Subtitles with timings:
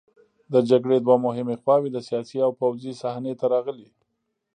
[0.53, 3.89] د جګړې دوه مهمې خواوې د سیاسي او پوځي صحنې ته راغلې.